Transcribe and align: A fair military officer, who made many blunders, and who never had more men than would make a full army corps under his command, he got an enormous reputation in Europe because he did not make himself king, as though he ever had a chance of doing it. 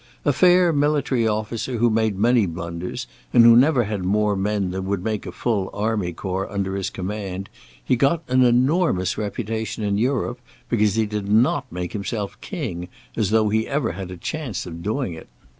A 0.25 0.33
fair 0.33 0.73
military 0.73 1.27
officer, 1.27 1.77
who 1.77 1.91
made 1.91 2.17
many 2.17 2.47
blunders, 2.47 3.05
and 3.31 3.43
who 3.43 3.55
never 3.55 3.83
had 3.83 4.03
more 4.03 4.35
men 4.35 4.71
than 4.71 4.85
would 4.87 5.03
make 5.03 5.27
a 5.27 5.31
full 5.31 5.69
army 5.75 6.11
corps 6.11 6.49
under 6.51 6.75
his 6.75 6.89
command, 6.89 7.49
he 7.85 7.95
got 7.95 8.23
an 8.27 8.43
enormous 8.43 9.15
reputation 9.15 9.83
in 9.83 9.99
Europe 9.99 10.39
because 10.69 10.95
he 10.95 11.05
did 11.05 11.29
not 11.29 11.71
make 11.71 11.93
himself 11.93 12.41
king, 12.41 12.87
as 13.15 13.29
though 13.29 13.49
he 13.49 13.67
ever 13.67 13.91
had 13.91 14.09
a 14.09 14.17
chance 14.17 14.65
of 14.65 14.81
doing 14.81 15.13
it. 15.13 15.27